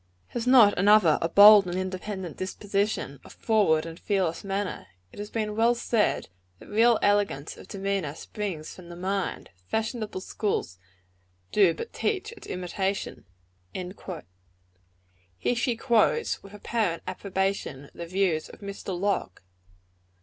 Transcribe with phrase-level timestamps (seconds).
[0.29, 4.87] Has not another a bold and independent disposition, a forward and fearless manner?
[5.11, 6.27] It has been well said,
[6.57, 10.79] that real elegance of demeanor springs from the mind; fashionable schools
[11.51, 13.25] do but teach its imitation."
[15.37, 18.99] Here she quotes, with apparent approbation, the views of Mr.
[18.99, 19.43] Locke.